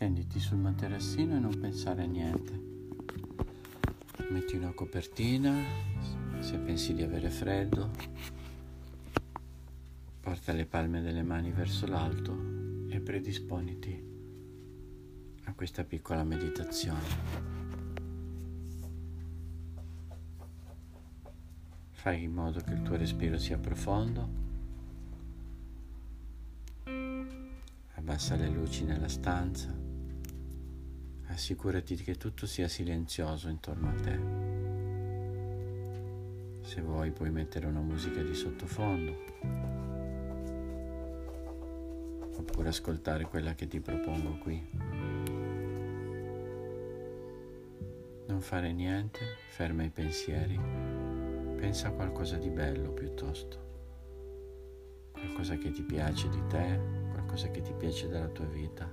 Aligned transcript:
Stenditi 0.00 0.40
sul 0.40 0.56
materassino 0.56 1.36
e 1.36 1.38
non 1.38 1.60
pensare 1.60 2.04
a 2.04 2.06
niente. 2.06 2.58
Metti 4.30 4.56
una 4.56 4.72
copertina, 4.72 5.62
se 6.38 6.56
pensi 6.56 6.94
di 6.94 7.02
avere 7.02 7.28
freddo, 7.28 7.90
porta 10.20 10.54
le 10.54 10.64
palme 10.64 11.02
delle 11.02 11.22
mani 11.22 11.50
verso 11.50 11.86
l'alto 11.86 12.34
e 12.88 12.98
predisponiti 13.00 14.02
a 15.44 15.52
questa 15.52 15.84
piccola 15.84 16.24
meditazione. 16.24 17.04
Fai 21.90 22.22
in 22.22 22.32
modo 22.32 22.60
che 22.60 22.72
il 22.72 22.80
tuo 22.80 22.96
respiro 22.96 23.36
sia 23.36 23.58
profondo. 23.58 24.28
Abbassa 27.96 28.34
le 28.36 28.48
luci 28.48 28.84
nella 28.84 29.08
stanza. 29.08 29.89
Assicurati 31.30 31.94
che 31.96 32.16
tutto 32.16 32.44
sia 32.46 32.68
silenzioso 32.68 33.48
intorno 33.48 33.88
a 33.88 33.92
te. 33.92 34.18
Se 36.68 36.80
vuoi 36.82 37.12
puoi 37.12 37.30
mettere 37.30 37.66
una 37.66 37.80
musica 37.80 38.22
di 38.22 38.34
sottofondo 38.34 39.16
oppure 42.36 42.68
ascoltare 42.68 43.24
quella 43.24 43.54
che 43.54 43.66
ti 43.68 43.80
propongo 43.80 44.38
qui. 44.38 44.68
Non 48.26 48.40
fare 48.40 48.72
niente, 48.72 49.20
ferma 49.50 49.84
i 49.84 49.90
pensieri, 49.90 50.58
pensa 51.56 51.88
a 51.88 51.92
qualcosa 51.92 52.36
di 52.36 52.48
bello 52.48 52.92
piuttosto, 52.92 53.58
qualcosa 55.12 55.56
che 55.56 55.70
ti 55.70 55.82
piace 55.82 56.28
di 56.28 56.42
te, 56.48 56.80
qualcosa 57.12 57.50
che 57.50 57.60
ti 57.62 57.72
piace 57.72 58.08
della 58.08 58.28
tua 58.28 58.46
vita, 58.46 58.90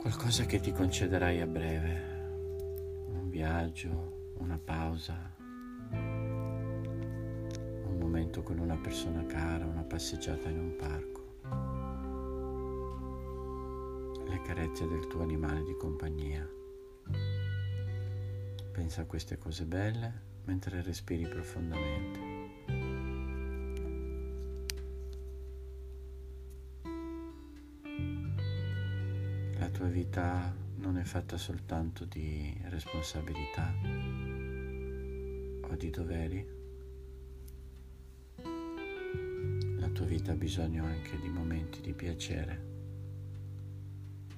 qualcosa 0.00 0.46
che 0.46 0.60
ti 0.60 0.72
concederai 0.72 1.42
a 1.42 1.46
breve, 1.46 1.92
un 3.08 3.28
viaggio, 3.28 4.32
una 4.38 4.58
pausa, 4.58 5.36
un 5.90 7.98
momento 7.98 8.42
con 8.42 8.58
una 8.60 8.78
persona 8.78 9.26
cara, 9.26 9.66
una 9.66 9.82
passeggiata 9.82 10.48
in 10.48 10.58
un 10.58 10.74
parco, 10.74 11.34
le 14.26 14.40
carezze 14.40 14.88
del 14.88 15.06
tuo 15.06 15.20
animale 15.20 15.62
di 15.64 15.76
compagnia. 15.76 16.48
Pensa 18.72 19.02
a 19.02 19.04
queste 19.04 19.36
cose 19.36 19.66
belle 19.66 20.28
mentre 20.44 20.80
respiri 20.80 21.28
profondamente. 21.28 22.29
Tua 29.70 29.86
vita 29.86 30.54
non 30.76 30.98
è 30.98 31.04
fatta 31.04 31.36
soltanto 31.36 32.04
di 32.04 32.54
responsabilità 32.64 33.72
o 35.62 35.74
di 35.76 35.90
doveri. 35.90 36.46
La 39.78 39.88
tua 39.88 40.06
vita 40.06 40.32
ha 40.32 40.34
bisogno 40.34 40.84
anche 40.84 41.18
di 41.18 41.28
momenti 41.28 41.80
di 41.80 41.92
piacere, 41.92 42.62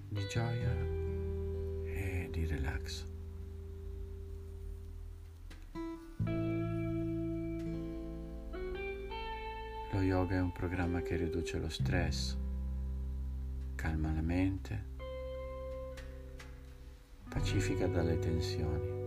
di 0.08 0.26
gioia 0.28 0.72
e 1.84 2.28
di 2.30 2.46
relax. 2.46 3.06
Lo 9.92 10.00
yoga 10.00 10.36
è 10.36 10.40
un 10.40 10.52
programma 10.52 11.00
che 11.02 11.16
riduce 11.16 11.58
lo 11.58 11.68
stress, 11.68 12.36
calma 13.74 14.12
la 14.12 14.22
mente 14.22 14.91
pacifica 17.32 17.86
dalle 17.86 18.18
tensioni. 18.18 19.00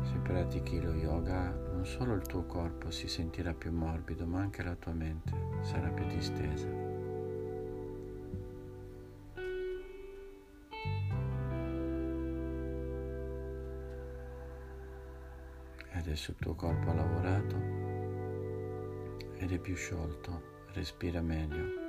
Se 0.00 0.18
pratichi 0.22 0.80
lo 0.80 0.94
yoga, 0.94 1.50
non 1.72 1.84
solo 1.84 2.14
il 2.14 2.22
tuo 2.22 2.44
corpo 2.44 2.90
si 2.90 3.08
sentirà 3.08 3.52
più 3.52 3.70
morbido, 3.72 4.26
ma 4.26 4.40
anche 4.40 4.62
la 4.62 4.74
tua 4.74 4.92
mente 4.92 5.32
sarà 5.60 5.88
più 5.90 6.06
distesa. 6.06 6.66
Adesso 15.90 16.30
il 16.30 16.36
tuo 16.38 16.54
corpo 16.54 16.90
ha 16.90 16.94
lavorato 16.94 17.56
ed 19.36 19.52
è 19.52 19.58
più 19.58 19.76
sciolto, 19.76 20.42
respira 20.72 21.20
meglio 21.20 21.81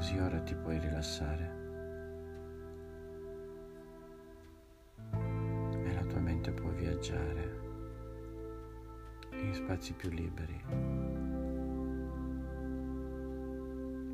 così 0.00 0.16
ora 0.16 0.40
ti 0.40 0.54
puoi 0.54 0.78
rilassare 0.78 1.58
e 5.12 5.92
la 5.92 6.02
tua 6.06 6.20
mente 6.20 6.52
può 6.52 6.70
viaggiare 6.70 7.60
in 9.32 9.52
spazi 9.52 9.92
più 9.92 10.08
liberi. 10.08 10.58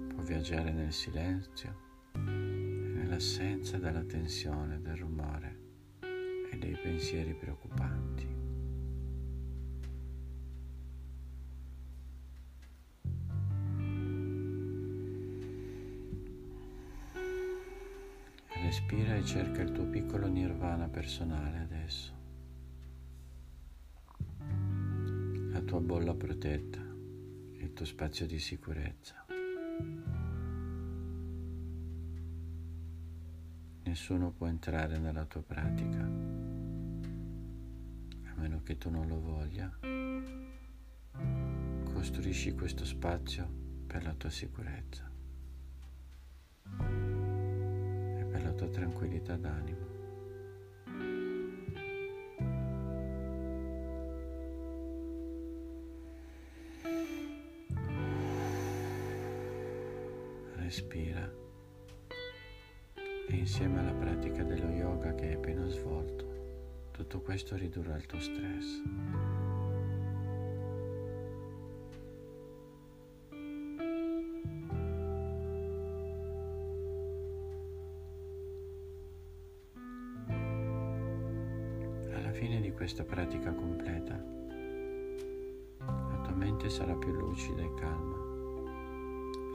Può 0.08 0.22
viaggiare 0.24 0.72
nel 0.72 0.92
silenzio, 0.92 1.72
nell'assenza 2.14 3.78
della 3.78 4.02
tensione, 4.02 4.80
del 4.80 4.96
rumore 4.96 5.58
e 6.50 6.56
dei 6.58 6.76
pensieri 6.82 7.32
preoccupanti. 7.32 8.25
Respira 18.76 19.16
e 19.16 19.24
cerca 19.24 19.62
il 19.62 19.72
tuo 19.72 19.86
piccolo 19.86 20.26
nirvana 20.26 20.86
personale 20.86 21.60
adesso. 21.60 22.12
La 25.50 25.62
tua 25.62 25.80
bolla 25.80 26.12
protetta, 26.14 26.82
il 26.82 27.72
tuo 27.72 27.86
spazio 27.86 28.26
di 28.26 28.38
sicurezza. 28.38 29.24
Nessuno 33.84 34.30
può 34.32 34.46
entrare 34.46 34.98
nella 34.98 35.24
tua 35.24 35.40
pratica, 35.40 36.02
a 36.02 36.10
meno 38.36 38.60
che 38.62 38.76
tu 38.76 38.90
non 38.90 39.08
lo 39.08 39.20
voglia. 39.20 39.74
Costruisci 41.94 42.52
questo 42.52 42.84
spazio 42.84 43.48
per 43.86 44.04
la 44.04 44.12
tua 44.12 44.28
sicurezza. 44.28 45.15
Tua 48.56 48.68
tranquillità 48.68 49.36
d'animo. 49.36 49.84
Respira 60.54 61.32
e 63.28 63.34
insieme 63.36 63.80
alla 63.80 63.92
pratica 63.92 64.42
dello 64.42 64.68
yoga 64.70 65.14
che 65.14 65.26
hai 65.26 65.34
appena 65.34 65.66
svolto, 65.68 66.88
tutto 66.90 67.20
questo 67.20 67.56
ridurrà 67.56 67.96
il 67.96 68.06
tuo 68.06 68.20
stress. 68.20 69.45
Questa 82.86 83.02
pratica 83.02 83.52
completa, 83.52 84.14
la 84.14 86.20
tua 86.22 86.34
mente 86.36 86.70
sarà 86.70 86.94
più 86.94 87.10
lucida 87.10 87.60
e 87.60 87.74
calma, 87.74 88.16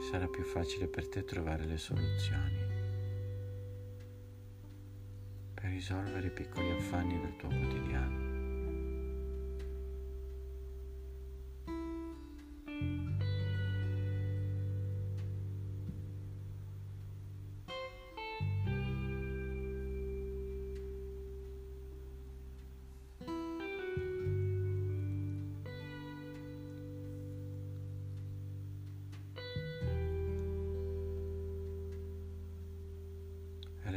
sarà 0.02 0.28
più 0.28 0.42
facile 0.42 0.86
per 0.86 1.08
te 1.08 1.24
trovare 1.24 1.64
le 1.64 1.78
soluzioni 1.78 2.58
per 5.54 5.70
risolvere 5.70 6.26
i 6.26 6.30
piccoli 6.30 6.72
affanni 6.72 7.18
del 7.22 7.36
tuo 7.36 7.48
quotidiano. 7.48 8.31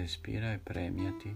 respira 0.06 0.54
e 0.54 0.60
premiati, 0.60 1.36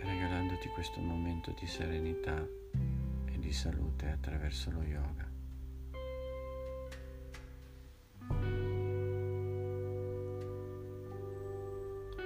regalandoti 0.00 0.68
questo 0.68 1.00
momento 1.00 1.54
di 1.60 1.66
serenità 1.66 2.48
e 3.26 3.38
di 3.38 3.52
salute 3.52 4.08
attraverso 4.08 4.70
lo 4.70 4.80
yoga. 4.80 5.30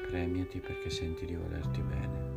Premiati 0.06 0.60
perché 0.60 0.88
senti 0.88 1.26
di 1.26 1.34
volerti 1.34 1.80
bene. 1.80 2.29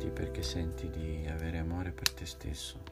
Premiati 0.00 0.22
perché 0.22 0.42
senti 0.42 0.88
di 0.88 1.26
avere 1.28 1.58
amore 1.58 1.92
per 1.92 2.10
te 2.10 2.24
stesso. 2.24 2.82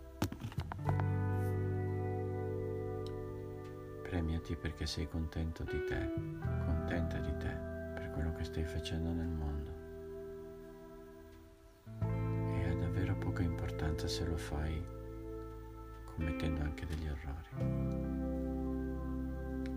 Premiati 4.02 4.54
perché 4.56 4.84
sei 4.84 5.08
contento 5.08 5.62
di 5.62 5.84
te, 5.86 6.12
contenta 6.66 7.18
di 7.18 7.34
te 7.38 7.56
per 7.94 8.10
quello 8.12 8.34
che 8.34 8.44
stai 8.44 8.64
facendo 8.64 9.10
nel 9.10 9.26
mondo. 9.26 9.72
E 12.58 12.68
ha 12.68 12.74
davvero 12.74 13.16
poca 13.16 13.42
importanza 13.42 14.06
se 14.06 14.26
lo 14.26 14.36
fai 14.36 14.84
commettendo 16.14 16.60
anche 16.60 16.84
degli 16.84 17.06
errori. 17.06 17.48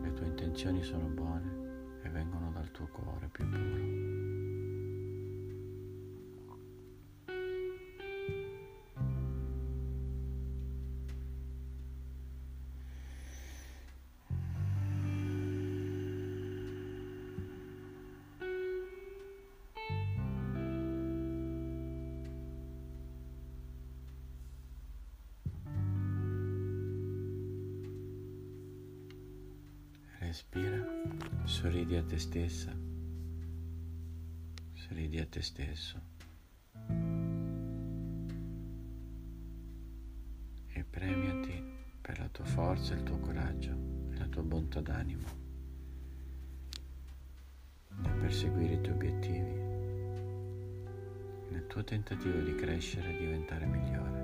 Le 0.02 0.14
tue 0.14 0.26
intenzioni 0.26 0.84
sono 0.84 1.06
buone 1.06 2.00
e 2.04 2.10
vengono 2.10 2.52
dal 2.52 2.70
tuo 2.72 2.88
cuore 2.88 3.30
più 3.32 3.48
puro. 3.48 4.31
Respira, 30.32 30.80
sorridi 31.44 31.98
a 31.98 32.04
te 32.04 32.18
stessa, 32.18 32.72
sorridi 34.72 35.20
a 35.20 35.26
te 35.26 35.42
stesso. 35.42 36.00
E 40.70 40.84
premiati 40.90 41.62
per 42.00 42.20
la 42.20 42.30
tua 42.30 42.46
forza, 42.46 42.94
il 42.94 43.04
tuo 43.04 43.20
coraggio 43.20 43.72
e 44.12 44.18
la 44.20 44.28
tua 44.28 44.44
bontà 44.44 44.80
d'animo 44.80 45.28
nel 47.98 48.14
perseguire 48.14 48.76
i 48.76 48.82
tuoi 48.82 48.96
obiettivi, 48.96 49.60
nel 51.50 51.68
tuo 51.68 51.84
tentativo 51.84 52.40
di 52.40 52.56
crescere 52.56 53.14
e 53.14 53.18
diventare 53.18 53.66
migliore. 53.66 54.21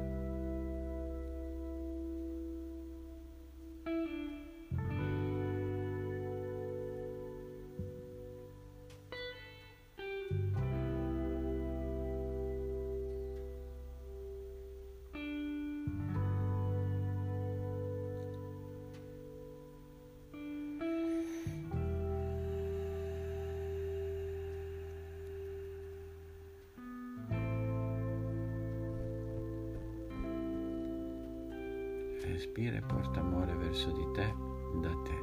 Respira 32.38 32.78
e 32.78 32.82
porta 32.82 33.20
amore 33.20 33.56
verso 33.56 33.90
di 33.90 34.12
te, 34.14 34.32
da 34.80 34.94
te. 35.02 35.18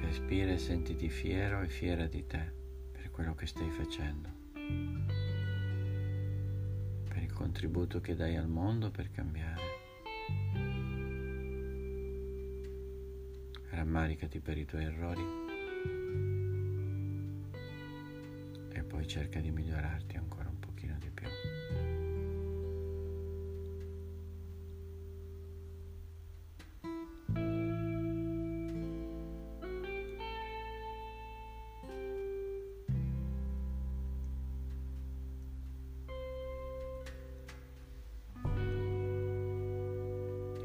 Respira 0.00 0.50
e 0.50 0.58
sentiti 0.58 1.08
fiero 1.08 1.60
e 1.60 1.68
fiera 1.68 2.08
di 2.08 2.26
te 2.26 2.52
per 2.90 3.08
quello 3.12 3.36
che 3.36 3.46
stai 3.46 3.70
facendo, 3.70 4.28
per 7.06 7.22
il 7.22 7.32
contributo 7.32 8.00
che 8.00 8.16
dai 8.16 8.34
al 8.34 8.48
mondo 8.48 8.90
per 8.90 9.12
cambiare. 9.12 9.62
Rammaricati 13.68 14.40
per 14.40 14.58
i 14.58 14.64
tuoi 14.64 14.82
errori 14.82 15.49
cerca 19.10 19.40
di 19.40 19.50
migliorarti 19.50 20.16
ancora 20.16 20.48
un 20.48 20.60
pochino 20.60 20.96
di 21.00 21.10
più. 21.10 21.26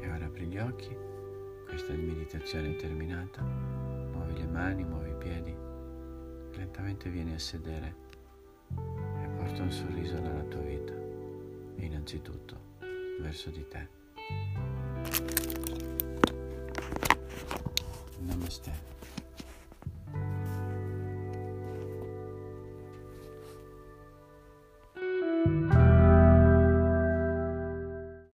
E 0.00 0.08
ora 0.08 0.26
apri 0.26 0.46
gli 0.46 0.58
occhi, 0.58 0.96
questa 1.66 1.94
meditazione 1.94 2.76
terminata, 2.76 3.42
muovi 3.42 4.38
le 4.38 4.46
mani, 4.46 4.84
muovi 4.84 5.10
i 5.10 5.16
piedi, 5.16 5.52
lentamente 6.56 7.10
vieni 7.10 7.34
a 7.34 7.40
sedere 7.40 8.05
porta 9.46 9.62
un 9.62 9.70
sorriso 9.70 10.18
nella 10.18 10.42
tua 10.42 10.60
vita 10.60 10.92
innanzitutto 11.76 12.58
verso 13.20 13.48
di 13.50 13.64
te. 13.68 13.88
Namaste. 18.18 18.95